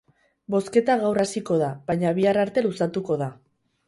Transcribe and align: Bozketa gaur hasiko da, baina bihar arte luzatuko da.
Bozketa 0.53 0.95
gaur 1.03 1.19
hasiko 1.23 1.57
da, 1.63 1.67
baina 1.91 2.13
bihar 2.21 2.39
arte 2.45 2.65
luzatuko 2.69 3.19
da. 3.23 3.29